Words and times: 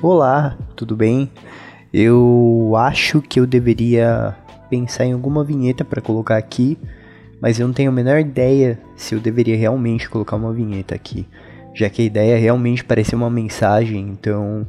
Olá, 0.00 0.56
tudo 0.76 0.94
bem? 0.94 1.28
Eu 1.92 2.72
acho 2.76 3.20
que 3.20 3.40
eu 3.40 3.46
deveria 3.48 4.36
pensar 4.70 5.04
em 5.04 5.12
alguma 5.12 5.42
vinheta 5.42 5.84
para 5.84 6.00
colocar 6.00 6.36
aqui, 6.36 6.78
mas 7.42 7.58
eu 7.58 7.66
não 7.66 7.74
tenho 7.74 7.90
a 7.90 7.92
menor 7.92 8.20
ideia 8.20 8.78
se 8.94 9.16
eu 9.16 9.20
deveria 9.20 9.56
realmente 9.56 10.08
colocar 10.08 10.36
uma 10.36 10.52
vinheta 10.52 10.94
aqui, 10.94 11.26
já 11.74 11.90
que 11.90 12.00
a 12.00 12.04
ideia 12.04 12.38
realmente 12.38 12.84
parece 12.84 13.12
uma 13.16 13.28
mensagem, 13.28 13.98
então 14.10 14.64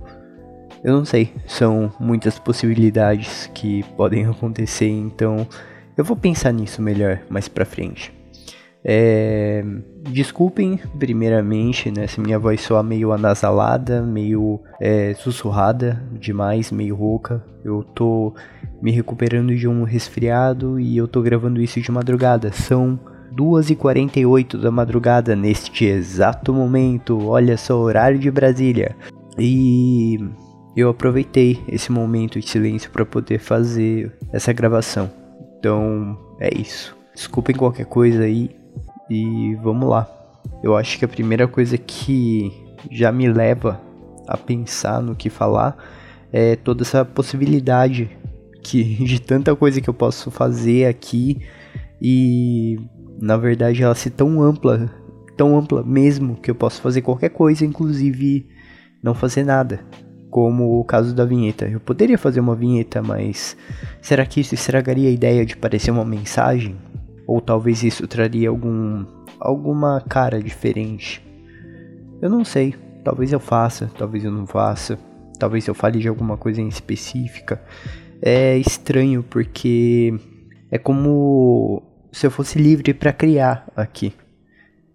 eu 0.83 0.93
não 0.93 1.05
sei, 1.05 1.31
são 1.45 1.91
muitas 1.99 2.39
possibilidades 2.39 3.51
que 3.53 3.83
podem 3.95 4.25
acontecer, 4.25 4.89
então 4.89 5.47
eu 5.95 6.03
vou 6.03 6.17
pensar 6.17 6.51
nisso 6.51 6.81
melhor 6.81 7.19
mais 7.29 7.47
pra 7.47 7.65
frente. 7.65 8.18
É, 8.83 9.63
desculpem, 10.09 10.79
primeiramente, 10.97 11.91
né, 11.91 12.07
se 12.07 12.19
minha 12.19 12.39
voz 12.39 12.61
soa 12.61 12.81
meio 12.81 13.11
anasalada, 13.11 14.01
meio 14.01 14.61
é, 14.79 15.13
sussurrada 15.15 16.01
demais, 16.13 16.71
meio 16.71 16.95
rouca. 16.95 17.43
Eu 17.63 17.83
tô 17.83 18.33
me 18.81 18.91
recuperando 18.91 19.55
de 19.55 19.67
um 19.67 19.83
resfriado 19.83 20.79
e 20.79 20.97
eu 20.97 21.07
tô 21.07 21.21
gravando 21.21 21.61
isso 21.61 21.81
de 21.81 21.91
madrugada. 21.91 22.51
São 22.51 22.99
2h48 23.35 24.59
da 24.59 24.71
madrugada 24.71 25.35
neste 25.35 25.85
exato 25.85 26.53
momento. 26.53 27.27
Olha 27.27 27.57
só, 27.57 27.77
horário 27.77 28.17
de 28.17 28.31
Brasília. 28.31 28.95
E 29.37 30.17
eu 30.75 30.89
aproveitei 30.89 31.61
esse 31.67 31.91
momento 31.91 32.39
de 32.39 32.49
silêncio 32.49 32.89
para 32.91 33.05
poder 33.05 33.39
fazer 33.39 34.11
essa 34.31 34.53
gravação. 34.53 35.09
Então 35.57 36.17
é 36.39 36.49
isso. 36.57 36.97
Desculpem 37.13 37.55
qualquer 37.55 37.85
coisa 37.85 38.23
aí, 38.23 38.55
e 39.09 39.55
vamos 39.55 39.89
lá. 39.89 40.07
Eu 40.63 40.75
acho 40.75 40.97
que 40.99 41.05
a 41.05 41.07
primeira 41.07 41.47
coisa 41.47 41.77
que 41.77 42.51
já 42.91 43.11
me 43.11 43.27
leva 43.31 43.81
a 44.27 44.37
pensar 44.37 45.01
no 45.01 45.15
que 45.15 45.29
falar 45.29 45.75
é 46.31 46.55
toda 46.55 46.83
essa 46.83 47.03
possibilidade 47.03 48.09
que 48.63 48.83
de 49.03 49.19
tanta 49.19 49.55
coisa 49.55 49.81
que 49.81 49.89
eu 49.89 49.93
posso 49.93 50.29
fazer 50.29 50.85
aqui 50.85 51.41
e 52.01 52.79
na 53.21 53.35
verdade 53.35 53.81
ela 53.81 53.95
se 53.95 54.09
tão 54.09 54.41
ampla, 54.41 54.89
tão 55.35 55.57
ampla 55.57 55.83
mesmo 55.83 56.35
que 56.35 56.51
eu 56.51 56.55
posso 56.55 56.81
fazer 56.81 57.01
qualquer 57.01 57.29
coisa, 57.29 57.65
inclusive 57.65 58.47
não 59.01 59.13
fazer 59.13 59.43
nada, 59.43 59.83
como 60.29 60.79
o 60.79 60.83
caso 60.83 61.15
da 61.15 61.25
vinheta. 61.25 61.67
Eu 61.67 61.79
poderia 61.79 62.17
fazer 62.17 62.39
uma 62.39 62.55
vinheta, 62.55 63.01
mas 63.01 63.57
será 64.01 64.25
que 64.25 64.41
isso 64.41 64.53
estragaria 64.53 65.09
a 65.09 65.11
ideia 65.11 65.45
de 65.45 65.57
parecer 65.57 65.91
uma 65.91 66.05
mensagem? 66.05 66.75
Ou 67.29 67.39
talvez 67.39 67.83
isso 67.83 68.07
traria 68.07 68.49
algum 68.49 69.05
alguma 69.39 70.01
cara 70.01 70.41
diferente. 70.41 71.23
Eu 72.19 72.27
não 72.27 72.43
sei. 72.43 72.73
Talvez 73.03 73.31
eu 73.31 73.39
faça, 73.39 73.91
talvez 73.95 74.25
eu 74.25 74.31
não 74.31 74.47
faça. 74.47 74.97
Talvez 75.37 75.67
eu 75.67 75.75
fale 75.75 75.99
de 75.99 76.07
alguma 76.07 76.37
coisa 76.37 76.59
em 76.59 76.67
específica. 76.67 77.61
É 78.19 78.57
estranho 78.57 79.21
porque 79.21 80.11
é 80.71 80.79
como 80.79 81.83
se 82.11 82.25
eu 82.25 82.31
fosse 82.31 82.57
livre 82.57 82.95
para 82.95 83.13
criar 83.13 83.71
aqui. 83.75 84.11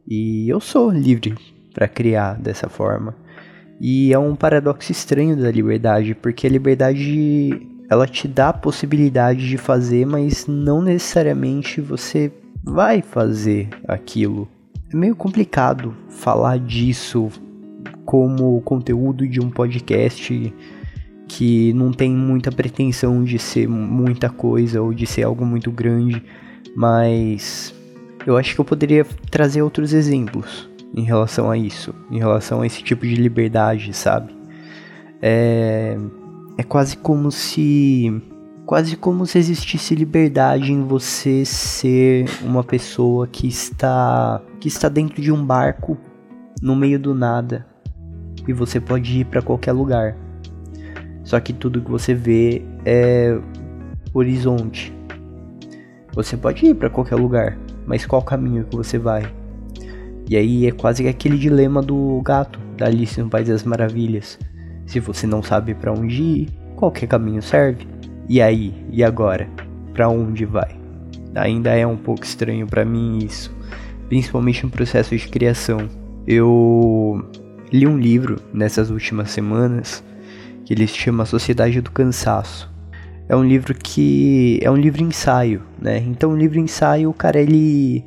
E 0.05 0.49
eu 0.49 0.59
sou 0.59 0.91
livre 0.91 1.37
para 1.73 1.87
criar 1.87 2.35
dessa 2.35 2.69
forma. 2.69 3.15
E 3.81 4.13
é 4.13 4.19
um 4.19 4.35
paradoxo 4.35 4.91
estranho 4.91 5.37
da 5.37 5.53
liberdade, 5.53 6.17
porque 6.17 6.49
a 6.49 6.51
liberdade 6.51 7.74
ela 7.95 8.07
te 8.07 8.27
dá 8.27 8.49
a 8.49 8.53
possibilidade 8.53 9.49
de 9.49 9.57
fazer, 9.57 10.05
mas 10.05 10.47
não 10.47 10.83
necessariamente 10.83 11.81
você 11.81 12.33
vai 12.63 13.01
fazer 13.01 13.69
aquilo. 13.87 14.49
É 14.93 14.97
meio 14.97 15.15
complicado 15.15 15.95
falar 16.09 16.59
disso 16.59 17.31
como 18.05 18.61
conteúdo 18.63 19.27
de 19.27 19.41
um 19.41 19.49
podcast 19.49 20.53
que 21.29 21.73
não 21.73 21.93
tem 21.93 22.11
muita 22.11 22.53
pretensão 22.53 23.25
de 23.25 23.39
ser 23.39 23.69
muita 23.69 24.29
coisa 24.29 24.83
ou 24.83 24.93
de 24.93 25.07
ser 25.07 25.23
algo 25.23 25.45
muito 25.47 25.71
grande, 25.71 26.23
mas 26.77 27.75
eu 28.27 28.37
acho 28.37 28.55
que 28.55 28.61
eu 28.61 28.65
poderia 28.65 29.05
trazer 29.31 29.63
outros 29.63 29.93
exemplos 29.93 30.69
em 30.95 31.03
relação 31.03 31.51
a 31.51 31.57
isso, 31.57 31.95
em 32.11 32.19
relação 32.19 32.61
a 32.61 32.67
esse 32.67 32.83
tipo 32.83 33.07
de 33.07 33.15
liberdade, 33.15 33.93
sabe? 33.93 34.35
É, 35.23 35.97
é 36.57 36.63
quase 36.63 36.97
como 36.97 37.31
se. 37.31 38.23
Quase 38.67 38.97
como 38.97 39.27
se 39.27 39.39
existisse 39.39 39.95
liberdade 39.95 40.73
em 40.73 40.83
você 40.83 41.45
ser 41.45 42.25
uma 42.43 42.65
pessoa 42.65 43.27
que 43.27 43.47
está. 43.47 44.41
que 44.61 44.69
está 44.69 44.89
dentro 44.89 45.21
de 45.21 45.31
um 45.31 45.45
barco 45.45 45.99
no 46.63 46.75
meio 46.75 46.99
do 46.99 47.15
nada. 47.15 47.67
E 48.47 48.53
você 48.53 48.81
pode 48.81 49.21
ir 49.21 49.25
para 49.27 49.43
qualquer 49.43 49.73
lugar. 49.73 50.17
Só 51.25 51.41
que 51.41 51.53
tudo 51.53 51.81
que 51.81 51.91
você 51.91 52.15
vê 52.15 52.63
é 52.85 53.39
horizonte. 54.13 54.93
Você 56.15 56.37
pode 56.37 56.65
ir 56.65 56.75
para 56.75 56.89
qualquer 56.89 57.17
lugar, 57.17 57.59
mas 57.87 58.07
qual 58.07 58.23
caminho 58.23 58.65
que 58.65 58.77
você 58.77 58.99
vai? 58.99 59.25
E 60.29 60.37
aí 60.37 60.67
é 60.67 60.71
quase 60.71 61.07
aquele 61.09 61.37
dilema 61.37 61.83
do 61.83 62.21
gato 62.23 62.59
da 62.79 62.87
Alice 62.87 63.21
no 63.21 63.29
País 63.29 63.49
das 63.49 63.65
Maravilhas. 63.65 64.39
Se 64.87 65.01
você 65.01 65.27
não 65.27 65.43
sabe 65.43 65.75
para 65.75 65.93
onde 65.93 66.23
ir, 66.23 66.49
qualquer 66.77 67.07
caminho 67.07 67.43
serve. 67.43 67.87
E 68.29 68.41
aí, 68.41 68.75
e 68.91 69.03
agora? 69.03 69.49
Para 69.93 70.09
onde 70.09 70.45
vai? 70.45 70.77
Ainda 71.35 71.71
é 71.71 71.87
um 71.87 71.97
pouco 71.97 72.25
estranho 72.25 72.67
para 72.67 72.85
mim 72.85 73.19
isso, 73.19 73.55
principalmente 74.09 74.65
no 74.65 74.71
processo 74.71 75.17
de 75.17 75.29
criação. 75.29 75.89
Eu 76.27 77.25
li 77.73 77.87
um 77.87 77.99
livro 77.99 78.41
nessas 78.53 78.91
últimas 78.91 79.31
semanas 79.31 80.03
que 80.65 80.73
ele 80.73 80.87
se 80.87 80.97
chama 80.97 81.27
Sociedade 81.27 81.81
do 81.81 81.91
Cansaço. 81.91 82.73
É 83.29 83.35
um 83.35 83.45
livro 83.45 83.75
que 83.75 84.59
é 84.63 84.71
um 84.71 84.77
livro 84.77 85.03
ensaio, 85.03 85.63
né? 85.81 85.99
Então, 85.99 86.31
um 86.31 86.37
livro 86.37 86.59
ensaio, 86.59 87.11
o 87.11 87.15
cara 87.15 87.39
ele 87.41 88.05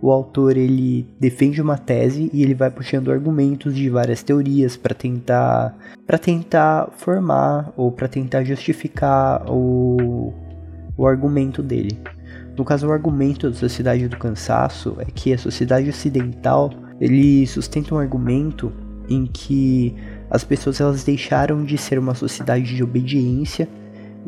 o 0.00 0.10
autor 0.10 0.56
ele 0.56 1.06
defende 1.18 1.60
uma 1.60 1.76
tese 1.76 2.30
e 2.32 2.42
ele 2.42 2.54
vai 2.54 2.70
puxando 2.70 3.10
argumentos 3.10 3.74
de 3.74 3.90
várias 3.90 4.22
teorias 4.22 4.76
para 4.76 4.94
tentar 4.94 5.76
para 6.06 6.18
tentar 6.18 6.90
formar 6.96 7.72
ou 7.76 7.90
para 7.90 8.08
tentar 8.08 8.44
justificar 8.44 9.44
o, 9.50 10.32
o 10.96 11.06
argumento 11.06 11.62
dele. 11.62 11.98
No 12.56 12.64
caso, 12.64 12.88
o 12.88 12.92
argumento 12.92 13.48
da 13.48 13.56
sociedade 13.56 14.08
do 14.08 14.16
cansaço 14.16 14.96
é 14.98 15.04
que 15.04 15.32
a 15.32 15.38
sociedade 15.38 15.88
ocidental 15.88 16.72
ele 17.00 17.46
sustenta 17.46 17.94
um 17.94 17.98
argumento 17.98 18.72
em 19.08 19.26
que 19.26 19.94
as 20.30 20.44
pessoas 20.44 20.80
elas 20.80 21.04
deixaram 21.04 21.64
de 21.64 21.78
ser 21.78 21.98
uma 21.98 22.14
sociedade 22.14 22.74
de 22.74 22.82
obediência, 22.82 23.68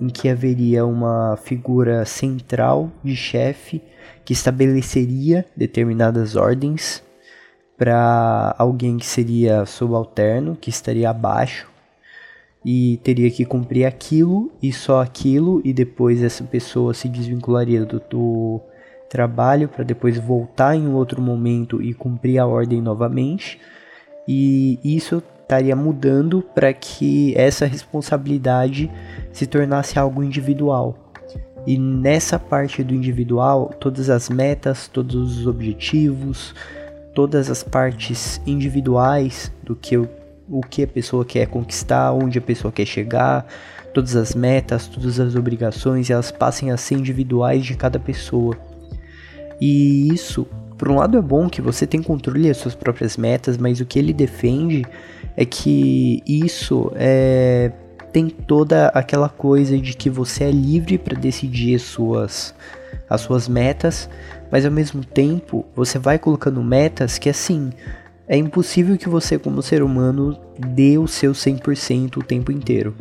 em 0.00 0.09
que 0.09 0.28
haveria 0.28 0.87
uma 0.87 1.37
figura 1.37 2.05
central 2.05 2.91
de 3.05 3.15
chefe 3.15 3.83
que 4.25 4.33
estabeleceria 4.33 5.44
determinadas 5.56 6.37
ordens 6.37 7.03
para 7.77 8.55
alguém 8.59 8.99
que 8.99 9.06
seria 9.06 9.65
subalterno, 9.66 10.56
que 10.56 10.71
estaria 10.71 11.10
abaixo 11.10 11.71
e 12.65 12.99
teria 13.03 13.31
que 13.31 13.44
cumprir 13.44 13.87
aquilo 13.87 14.53
e 14.62 14.72
só 14.72 15.00
aquilo, 15.00 15.62
e 15.65 15.72
depois 15.72 16.22
essa 16.22 16.44
pessoa 16.44 16.93
se 16.93 17.09
desvincularia 17.09 17.84
do, 17.84 18.00
do 18.10 18.60
trabalho 19.09 19.69
para 19.69 19.83
depois 19.83 20.19
voltar 20.19 20.77
em 20.77 20.89
outro 20.89 21.21
momento 21.22 21.83
e 21.83 21.94
cumprir 21.94 22.39
a 22.39 22.47
ordem 22.47 22.81
novamente. 22.81 23.59
E 24.28 24.78
isso 24.84 25.22
estaria 25.50 25.75
mudando 25.75 26.43
para 26.55 26.72
que 26.72 27.34
essa 27.37 27.66
responsabilidade 27.66 28.88
se 29.33 29.47
tornasse 29.47 29.98
algo 29.98 30.22
individual. 30.22 30.97
E 31.66 31.77
nessa 31.77 32.39
parte 32.39 32.84
do 32.84 32.95
individual, 32.95 33.75
todas 33.80 34.09
as 34.09 34.30
metas, 34.30 34.86
todos 34.86 35.39
os 35.39 35.47
objetivos, 35.48 36.54
todas 37.15 37.51
as 37.51 37.65
partes 37.65 38.41
individuais 38.47 39.53
do 39.63 39.75
que 39.75 39.97
o, 39.97 40.09
o 40.48 40.60
que 40.60 40.84
a 40.84 40.86
pessoa 40.86 41.25
quer 41.25 41.48
conquistar, 41.48 42.13
onde 42.13 42.39
a 42.39 42.42
pessoa 42.42 42.71
quer 42.72 42.86
chegar, 42.86 43.45
todas 43.92 44.15
as 44.15 44.34
metas, 44.36 44.86
todas 44.86 45.19
as 45.19 45.34
obrigações, 45.34 46.10
elas 46.10 46.30
passem 46.30 46.71
a 46.71 46.77
ser 46.77 46.95
individuais 46.95 47.66
de 47.66 47.75
cada 47.77 47.98
pessoa. 47.98 48.57
E 49.60 50.09
isso, 50.15 50.47
por 50.78 50.89
um 50.89 50.95
lado 50.95 51.19
é 51.19 51.21
bom 51.21 51.51
que 51.51 51.60
você 51.60 51.86
tem 51.86 52.03
controle 52.03 52.48
das 52.48 52.57
suas 52.57 52.75
próprias 52.75 53.16
metas, 53.16 53.59
mas 53.59 53.80
o 53.80 53.84
que 53.84 53.98
ele 53.98 54.15
defende 54.15 54.86
é 55.36 55.44
que 55.44 56.22
isso 56.27 56.92
é 56.94 57.72
tem 58.12 58.28
toda 58.28 58.88
aquela 58.88 59.28
coisa 59.28 59.78
de 59.78 59.94
que 59.94 60.10
você 60.10 60.44
é 60.44 60.50
livre 60.50 60.98
para 60.98 61.16
decidir 61.16 61.77
as 61.77 61.82
suas, 61.82 62.53
as 63.09 63.21
suas 63.21 63.48
metas, 63.48 64.10
mas 64.50 64.66
ao 64.66 64.72
mesmo 64.72 65.04
tempo 65.04 65.65
você 65.77 65.98
vai 65.98 66.18
colocando 66.18 66.62
metas 66.62 67.18
que 67.18 67.28
assim 67.28 67.71
é 68.27 68.36
impossível 68.36 68.97
que 68.97 69.09
você, 69.09 69.36
como 69.38 69.60
ser 69.60 69.82
humano, 69.82 70.38
dê 70.56 70.97
o 70.98 71.09
seu 71.09 71.32
100% 71.32 72.18
o 72.18 72.22
tempo 72.22 72.53
inteiro. 72.53 72.94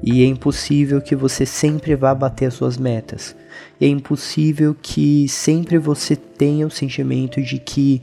E 0.00 0.22
é 0.22 0.26
impossível 0.26 1.00
que 1.00 1.16
você 1.16 1.44
sempre 1.44 1.96
vá 1.96 2.14
bater 2.14 2.46
as 2.46 2.54
suas 2.54 2.76
metas. 2.76 3.34
E 3.80 3.84
é 3.84 3.88
impossível 3.88 4.76
que 4.80 5.28
sempre 5.28 5.78
você 5.78 6.14
tenha 6.14 6.64
o 6.64 6.70
sentimento 6.70 7.42
de 7.42 7.58
que 7.58 8.02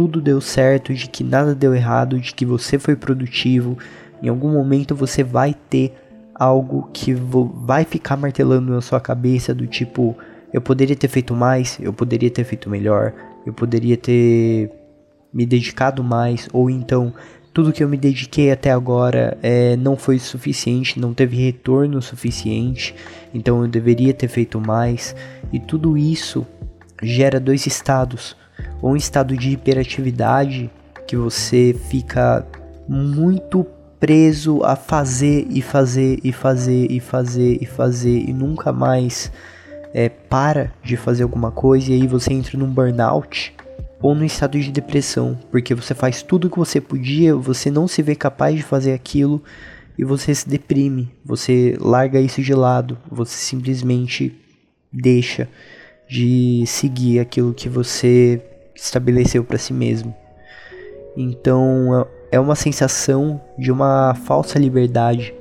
tudo 0.00 0.18
deu 0.18 0.40
certo, 0.40 0.94
de 0.94 1.10
que 1.10 1.22
nada 1.22 1.54
deu 1.54 1.74
errado, 1.74 2.18
de 2.18 2.32
que 2.32 2.46
você 2.46 2.78
foi 2.78 2.96
produtivo, 2.96 3.76
Em 4.22 4.28
algum 4.28 4.50
momento 4.50 4.94
você 4.94 5.22
vai 5.22 5.54
ter 5.68 5.92
algo 6.34 6.88
que 6.90 7.12
vai 7.12 7.84
ficar 7.84 8.16
martelando 8.16 8.72
na 8.72 8.80
sua 8.80 8.98
cabeça 8.98 9.54
do 9.54 9.66
tipo, 9.66 10.16
eu 10.54 10.62
poderia 10.62 10.96
ter 10.96 11.08
feito 11.08 11.34
mais, 11.34 11.78
eu 11.82 11.92
poderia 11.92 12.30
ter 12.30 12.44
feito 12.44 12.70
melhor, 12.70 13.12
eu 13.44 13.52
poderia 13.52 13.94
ter 13.94 14.70
me 15.34 15.44
dedicado 15.44 16.02
mais, 16.02 16.48
ou 16.50 16.70
então 16.70 17.12
tudo 17.52 17.70
que 17.70 17.84
eu 17.84 17.88
me 17.88 17.98
dediquei 17.98 18.50
até 18.50 18.70
agora 18.70 19.36
é, 19.42 19.76
não 19.76 19.98
foi 19.98 20.18
suficiente, 20.18 20.98
não 20.98 21.12
teve 21.12 21.36
retorno 21.36 22.00
suficiente, 22.00 22.94
então 23.34 23.60
eu 23.62 23.68
deveria 23.68 24.14
ter 24.14 24.28
feito 24.28 24.58
mais, 24.58 25.14
e 25.52 25.60
tudo 25.60 25.98
isso 25.98 26.46
gera 27.02 27.40
dois 27.40 27.66
estados: 27.66 28.36
um 28.82 28.96
estado 28.96 29.36
de 29.36 29.50
hiperatividade, 29.50 30.70
que 31.06 31.16
você 31.16 31.76
fica 31.88 32.46
muito 32.88 33.66
preso 33.98 34.62
a 34.64 34.74
fazer 34.74 35.46
e 35.50 35.60
fazer 35.60 36.18
e 36.24 36.32
fazer 36.32 36.90
e 36.90 36.98
fazer 36.98 37.58
e 37.60 37.66
fazer 37.66 38.18
e 38.28 38.32
nunca 38.32 38.72
mais 38.72 39.30
é, 39.92 40.08
para 40.08 40.72
de 40.82 40.96
fazer 40.96 41.22
alguma 41.22 41.50
coisa 41.50 41.92
e 41.92 41.94
aí 41.94 42.06
você 42.06 42.32
entra 42.32 42.58
num 42.58 42.72
burnout 42.72 43.54
ou 44.00 44.14
no 44.14 44.24
estado 44.24 44.58
de 44.58 44.72
depressão, 44.72 45.38
porque 45.50 45.74
você 45.74 45.94
faz 45.94 46.22
tudo 46.22 46.46
o 46.46 46.50
que 46.50 46.58
você 46.58 46.80
podia, 46.80 47.36
você 47.36 47.70
não 47.70 47.86
se 47.86 48.02
vê 48.02 48.14
capaz 48.14 48.56
de 48.56 48.62
fazer 48.62 48.94
aquilo 48.94 49.42
e 49.98 50.04
você 50.04 50.34
se 50.34 50.48
deprime, 50.48 51.12
você 51.22 51.76
larga 51.78 52.18
isso 52.18 52.40
de 52.40 52.54
lado, 52.54 52.96
você 53.10 53.36
simplesmente 53.36 54.34
deixa 54.90 55.48
de 56.10 56.64
seguir 56.66 57.20
aquilo 57.20 57.54
que 57.54 57.68
você 57.68 58.42
estabeleceu 58.74 59.44
para 59.44 59.56
si 59.56 59.72
mesmo. 59.72 60.12
Então 61.16 62.04
é 62.32 62.40
uma 62.40 62.56
sensação 62.56 63.40
de 63.56 63.70
uma 63.70 64.14
falsa 64.26 64.58
liberdade, 64.58 65.32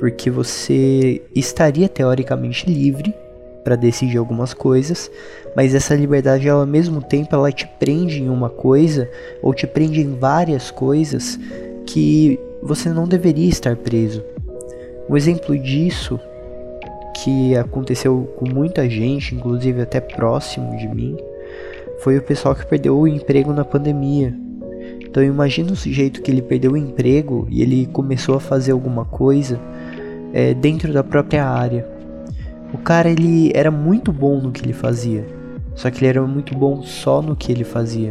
porque 0.00 0.28
você 0.28 1.22
estaria 1.32 1.88
teoricamente 1.88 2.68
livre 2.68 3.14
para 3.62 3.76
decidir 3.76 4.18
algumas 4.18 4.52
coisas, 4.52 5.08
mas 5.54 5.76
essa 5.76 5.94
liberdade 5.94 6.48
ao 6.48 6.66
mesmo 6.66 7.00
tempo 7.00 7.34
ela 7.34 7.52
te 7.52 7.68
prende 7.78 8.20
em 8.20 8.28
uma 8.28 8.50
coisa 8.50 9.08
ou 9.40 9.54
te 9.54 9.66
prende 9.66 10.00
em 10.00 10.18
várias 10.18 10.72
coisas 10.72 11.38
que 11.86 12.36
você 12.60 12.88
não 12.88 13.06
deveria 13.06 13.48
estar 13.48 13.76
preso. 13.76 14.24
Um 15.08 15.16
exemplo 15.16 15.56
disso 15.56 16.18
que 17.22 17.56
aconteceu 17.56 18.32
com 18.36 18.48
muita 18.48 18.88
gente, 18.88 19.34
inclusive 19.34 19.82
até 19.82 20.00
próximo 20.00 20.76
de 20.76 20.88
mim, 20.88 21.16
foi 22.00 22.16
o 22.16 22.22
pessoal 22.22 22.54
que 22.54 22.66
perdeu 22.66 22.98
o 22.98 23.06
emprego 23.06 23.52
na 23.52 23.64
pandemia. 23.64 24.34
Então 25.00 25.22
imagina 25.22 25.72
o 25.72 25.76
sujeito 25.76 26.22
que 26.22 26.30
ele 26.30 26.40
perdeu 26.40 26.72
o 26.72 26.76
emprego 26.76 27.46
e 27.50 27.62
ele 27.62 27.86
começou 27.86 28.36
a 28.36 28.40
fazer 28.40 28.72
alguma 28.72 29.04
coisa 29.04 29.60
é, 30.32 30.54
dentro 30.54 30.92
da 30.92 31.02
própria 31.02 31.46
área. 31.46 31.86
O 32.72 32.78
cara 32.78 33.10
ele 33.10 33.50
era 33.54 33.70
muito 33.70 34.12
bom 34.12 34.40
no 34.40 34.52
que 34.52 34.64
ele 34.64 34.72
fazia, 34.72 35.26
só 35.74 35.90
que 35.90 35.98
ele 35.98 36.06
era 36.06 36.22
muito 36.22 36.54
bom 36.54 36.82
só 36.82 37.20
no 37.20 37.34
que 37.34 37.50
ele 37.50 37.64
fazia. 37.64 38.10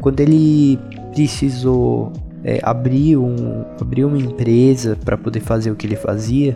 Quando 0.00 0.20
ele 0.20 0.78
precisou 1.14 2.12
é, 2.44 2.58
abrir, 2.62 3.16
um, 3.16 3.64
abrir 3.80 4.04
uma 4.04 4.18
empresa 4.18 4.98
para 5.04 5.16
poder 5.16 5.40
fazer 5.40 5.70
o 5.70 5.76
que 5.76 5.86
ele 5.86 5.96
fazia, 5.96 6.54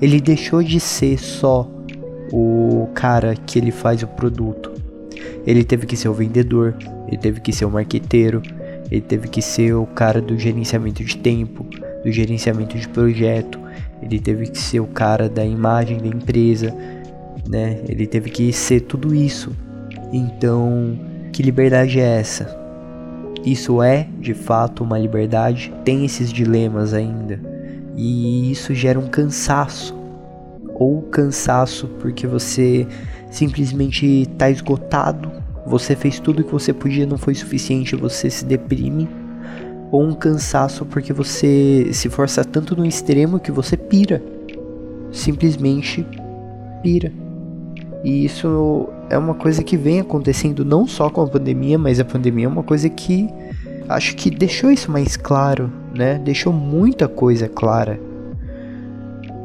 ele 0.00 0.20
deixou 0.20 0.62
de 0.62 0.80
ser 0.80 1.18
só 1.18 1.70
o 2.32 2.88
cara 2.94 3.34
que 3.34 3.58
ele 3.58 3.70
faz 3.70 4.02
o 4.02 4.06
produto. 4.06 4.72
Ele 5.46 5.62
teve 5.62 5.86
que 5.86 5.96
ser 5.96 6.08
o 6.08 6.14
vendedor, 6.14 6.74
ele 7.06 7.18
teve 7.18 7.40
que 7.40 7.52
ser 7.52 7.64
o 7.64 7.70
marqueteiro, 7.70 8.42
ele 8.90 9.00
teve 9.00 9.28
que 9.28 9.42
ser 9.42 9.74
o 9.74 9.86
cara 9.86 10.20
do 10.20 10.38
gerenciamento 10.38 11.04
de 11.04 11.16
tempo, 11.16 11.66
do 12.02 12.10
gerenciamento 12.10 12.76
de 12.76 12.88
projeto, 12.88 13.58
ele 14.02 14.18
teve 14.18 14.46
que 14.46 14.58
ser 14.58 14.80
o 14.80 14.86
cara 14.86 15.28
da 15.28 15.44
imagem 15.44 15.98
da 15.98 16.06
empresa, 16.06 16.74
né? 17.48 17.80
Ele 17.88 18.06
teve 18.06 18.30
que 18.30 18.52
ser 18.52 18.80
tudo 18.80 19.14
isso. 19.14 19.52
Então, 20.12 20.98
que 21.32 21.42
liberdade 21.42 22.00
é 22.00 22.18
essa? 22.20 22.62
Isso 23.44 23.82
é, 23.82 24.06
de 24.18 24.34
fato, 24.34 24.84
uma 24.84 24.98
liberdade? 24.98 25.72
Tem 25.84 26.04
esses 26.04 26.32
dilemas 26.32 26.94
ainda. 26.94 27.53
E 27.96 28.50
isso 28.50 28.74
gera 28.74 28.98
um 28.98 29.06
cansaço. 29.06 29.94
Ou 30.74 31.02
cansaço 31.02 31.88
porque 32.00 32.26
você 32.26 32.86
simplesmente 33.30 34.22
está 34.22 34.50
esgotado, 34.50 35.30
você 35.66 35.94
fez 35.94 36.18
tudo 36.18 36.40
o 36.40 36.44
que 36.44 36.52
você 36.52 36.72
podia, 36.72 37.06
não 37.06 37.16
foi 37.16 37.34
suficiente, 37.34 37.96
você 37.96 38.28
se 38.28 38.44
deprime 38.44 39.08
ou 39.94 40.02
um 40.02 40.12
cansaço 40.12 40.84
porque 40.84 41.12
você 41.12 41.88
se 41.92 42.08
força 42.08 42.44
tanto 42.44 42.76
no 42.76 42.84
extremo 42.84 43.38
que 43.38 43.52
você 43.52 43.76
pira. 43.76 44.20
Simplesmente 45.12 46.04
pira. 46.82 47.12
E 48.02 48.24
isso 48.24 48.88
é 49.08 49.16
uma 49.16 49.34
coisa 49.34 49.62
que 49.62 49.76
vem 49.76 50.00
acontecendo 50.00 50.64
não 50.64 50.86
só 50.86 51.08
com 51.08 51.22
a 51.22 51.28
pandemia, 51.28 51.78
mas 51.78 52.00
a 52.00 52.04
pandemia 52.04 52.46
é 52.46 52.48
uma 52.48 52.64
coisa 52.64 52.88
que 52.88 53.28
acho 53.88 54.16
que 54.16 54.30
deixou 54.30 54.70
isso 54.70 54.90
mais 54.90 55.16
claro, 55.16 55.72
né? 55.94 56.18
Deixou 56.18 56.52
muita 56.52 57.08
coisa 57.08 57.48
clara. 57.48 57.98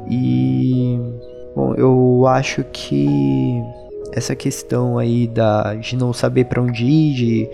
E 0.10 0.98
bom, 1.56 1.76
eu 1.76 2.26
acho 2.28 2.64
que 2.72 3.62
essa 4.12 4.36
questão 4.36 4.98
aí 4.98 5.28
da 5.28 5.76
de 5.76 5.96
não 5.96 6.12
saber 6.12 6.46
para 6.46 6.62
onde 6.62 6.84
ir, 6.84 7.14
de 7.16 7.50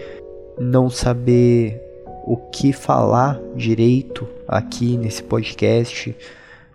não 0.59 0.89
saber 0.89 1.81
o 2.25 2.37
que 2.37 2.71
falar 2.71 3.39
direito 3.55 4.27
aqui 4.47 4.97
nesse 4.97 5.21
podcast, 5.21 6.15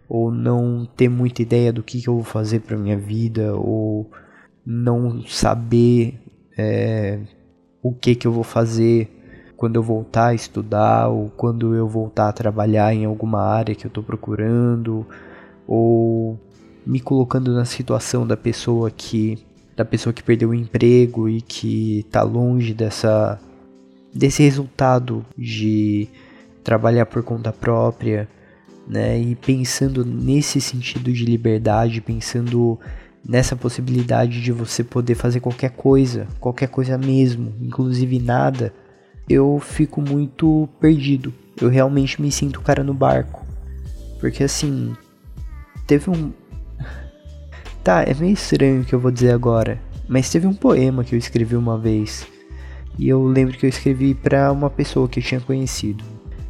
ou 0.08 0.30
não 0.30 0.86
ter 0.96 1.08
muita 1.08 1.42
ideia 1.42 1.72
do 1.72 1.82
que, 1.82 2.00
que 2.00 2.08
eu 2.08 2.14
vou 2.14 2.24
fazer 2.24 2.60
para 2.60 2.76
minha 2.76 2.96
vida, 2.96 3.54
ou 3.56 4.10
não 4.64 5.22
saber 5.26 6.20
é, 6.56 7.18
o 7.82 7.92
que, 7.92 8.14
que 8.14 8.26
eu 8.26 8.32
vou 8.32 8.44
fazer 8.44 9.19
quando 9.60 9.76
eu 9.76 9.82
voltar 9.82 10.28
a 10.28 10.34
estudar, 10.34 11.08
ou 11.08 11.30
quando 11.36 11.74
eu 11.74 11.86
voltar 11.86 12.30
a 12.30 12.32
trabalhar 12.32 12.94
em 12.94 13.04
alguma 13.04 13.42
área 13.42 13.74
que 13.74 13.84
eu 13.84 13.88
estou 13.88 14.02
procurando, 14.02 15.06
ou 15.66 16.40
me 16.86 16.98
colocando 16.98 17.52
na 17.52 17.66
situação 17.66 18.26
da 18.26 18.38
pessoa 18.38 18.90
que 18.90 19.38
da 19.76 19.84
pessoa 19.84 20.14
que 20.14 20.22
perdeu 20.22 20.48
o 20.48 20.54
emprego 20.54 21.28
e 21.28 21.42
que 21.42 21.98
está 21.98 22.22
longe 22.22 22.72
dessa 22.72 23.38
desse 24.14 24.42
resultado 24.42 25.26
de 25.36 26.08
trabalhar 26.64 27.04
por 27.04 27.22
conta 27.22 27.52
própria, 27.52 28.26
né? 28.88 29.20
E 29.20 29.34
pensando 29.34 30.06
nesse 30.06 30.58
sentido 30.58 31.12
de 31.12 31.26
liberdade, 31.26 32.00
pensando 32.00 32.80
nessa 33.22 33.54
possibilidade 33.54 34.40
de 34.40 34.52
você 34.52 34.82
poder 34.82 35.16
fazer 35.16 35.40
qualquer 35.40 35.72
coisa, 35.72 36.26
qualquer 36.40 36.68
coisa 36.68 36.96
mesmo, 36.96 37.52
inclusive 37.60 38.18
nada, 38.18 38.72
eu 39.30 39.60
fico 39.60 40.02
muito 40.02 40.68
perdido. 40.80 41.32
Eu 41.60 41.68
realmente 41.68 42.20
me 42.20 42.32
sinto 42.32 42.56
o 42.56 42.62
cara 42.62 42.82
no 42.82 42.92
barco. 42.92 43.46
Porque 44.18 44.42
assim, 44.42 44.94
teve 45.86 46.10
um 46.10 46.32
Tá, 47.84 48.02
é 48.02 48.12
meio 48.12 48.34
estranho 48.34 48.82
o 48.82 48.84
que 48.84 48.94
eu 48.94 49.00
vou 49.00 49.10
dizer 49.10 49.32
agora, 49.32 49.80
mas 50.06 50.28
teve 50.28 50.46
um 50.46 50.52
poema 50.52 51.02
que 51.02 51.14
eu 51.14 51.18
escrevi 51.18 51.56
uma 51.56 51.78
vez 51.78 52.26
e 52.98 53.08
eu 53.08 53.24
lembro 53.24 53.56
que 53.56 53.64
eu 53.64 53.70
escrevi 53.70 54.14
para 54.14 54.52
uma 54.52 54.68
pessoa 54.68 55.08
que 55.08 55.20
eu 55.20 55.24
tinha 55.24 55.40
conhecido. 55.40 56.04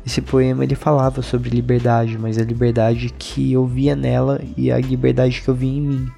Esse 0.05 0.21
poema 0.21 0.65
ele 0.65 0.75
falava 0.75 1.23
sobre 1.23 1.51
liberdade, 1.51 2.19
mas 2.19 2.39
a 2.39 2.43
liberdade 2.43 3.15
que 3.17 3.53
eu 3.53 3.67
via 3.67 3.95
nela 3.95 4.41
e 4.57 4.73
a 4.73 4.79
liberdade 4.79 5.41
que 5.41 5.49
eu 5.49 5.55
via 5.55 5.79
em 5.79 5.81
mim. 5.81 6.09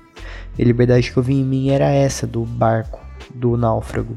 a 0.59 0.63
liberdade 0.63 1.13
que 1.13 1.17
eu 1.19 1.23
via 1.23 1.39
em 1.39 1.45
mim 1.45 1.69
era 1.69 1.91
essa 1.91 2.27
do 2.27 2.45
barco, 2.45 3.01
do 3.35 3.57
náufrago, 3.57 4.17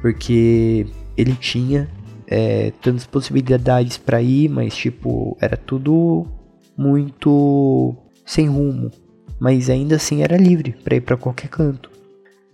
porque 0.00 0.86
ele 1.18 1.34
tinha 1.34 1.88
é, 2.28 2.72
tantas 2.80 3.04
possibilidades 3.04 3.98
para 3.98 4.22
ir, 4.22 4.48
mas 4.48 4.76
tipo 4.76 5.36
era 5.40 5.56
tudo 5.56 6.26
muito 6.76 7.96
sem 8.24 8.46
rumo, 8.46 8.88
mas 9.40 9.68
ainda 9.68 9.96
assim 9.96 10.22
era 10.22 10.36
livre 10.36 10.76
para 10.84 10.94
ir 10.94 11.00
para 11.00 11.16
qualquer 11.16 11.48
canto. 11.48 11.90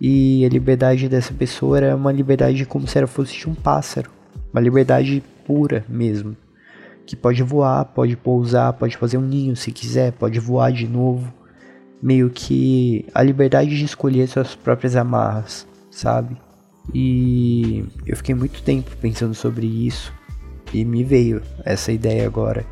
E 0.01 0.43
a 0.43 0.49
liberdade 0.49 1.07
dessa 1.07 1.33
pessoa 1.33 1.77
era 1.77 1.95
uma 1.95 2.11
liberdade 2.11 2.65
como 2.65 2.87
se 2.87 2.97
ela 2.97 3.07
fosse 3.07 3.47
um 3.47 3.53
pássaro. 3.53 4.09
Uma 4.51 4.61
liberdade 4.61 5.23
pura 5.45 5.85
mesmo. 5.87 6.35
Que 7.05 7.15
pode 7.15 7.41
voar, 7.43 7.85
pode 7.85 8.17
pousar, 8.17 8.73
pode 8.73 8.97
fazer 8.97 9.17
um 9.17 9.21
ninho 9.21 9.55
se 9.55 9.71
quiser, 9.71 10.11
pode 10.11 10.39
voar 10.39 10.71
de 10.71 10.87
novo. 10.87 11.31
Meio 12.01 12.29
que 12.29 13.05
a 13.13 13.23
liberdade 13.23 13.77
de 13.77 13.85
escolher 13.85 14.27
suas 14.27 14.53
próprias 14.53 14.95
amarras, 14.95 15.65
sabe? 15.89 16.35
E 16.93 17.85
eu 18.05 18.15
fiquei 18.15 18.35
muito 18.35 18.61
tempo 18.61 18.91
pensando 19.01 19.33
sobre 19.33 19.65
isso 19.65 20.13
e 20.73 20.83
me 20.83 21.03
veio 21.03 21.41
essa 21.63 21.91
ideia 21.91 22.25
agora, 22.25 22.65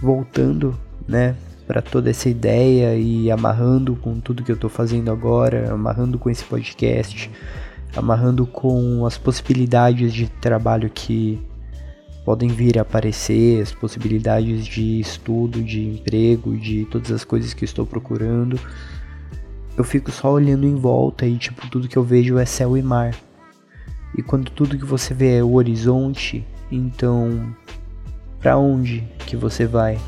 voltando, 0.00 0.78
né, 1.06 1.36
para 1.66 1.82
toda 1.82 2.10
essa 2.10 2.28
ideia 2.28 2.94
e 2.96 3.30
amarrando 3.30 3.94
com 3.96 4.18
tudo 4.20 4.42
que 4.42 4.50
eu 4.50 4.54
estou 4.54 4.70
fazendo 4.70 5.10
agora, 5.10 5.72
amarrando 5.72 6.18
com 6.18 6.30
esse 6.30 6.44
podcast, 6.44 7.30
amarrando 7.94 8.46
com 8.46 9.04
as 9.06 9.18
possibilidades 9.18 10.12
de 10.12 10.28
trabalho 10.28 10.90
que 10.90 11.38
podem 12.24 12.48
vir 12.48 12.78
a 12.78 12.82
aparecer, 12.82 13.62
as 13.62 13.72
possibilidades 13.72 14.66
de 14.66 15.00
estudo, 15.00 15.62
de 15.62 15.86
emprego, 15.86 16.56
de 16.56 16.84
todas 16.86 17.10
as 17.10 17.24
coisas 17.24 17.54
que 17.54 17.64
estou 17.64 17.86
procurando. 17.86 18.58
Eu 19.76 19.84
fico 19.84 20.10
só 20.10 20.32
olhando 20.32 20.66
em 20.66 20.74
volta 20.74 21.26
e 21.26 21.36
tipo 21.38 21.68
tudo 21.70 21.88
que 21.88 21.96
eu 21.96 22.02
vejo 22.02 22.38
é 22.38 22.44
céu 22.44 22.76
e 22.76 22.82
mar. 22.82 23.14
E 24.16 24.22
quando 24.22 24.50
tudo 24.50 24.78
que 24.78 24.84
você 24.84 25.12
vê 25.12 25.38
é 25.38 25.42
o 25.42 25.54
horizonte, 25.54 26.46
então 26.70 27.54
para 28.40 28.56
onde 28.56 29.00
que 29.26 29.36
você 29.36 29.66
vai? 29.66 29.98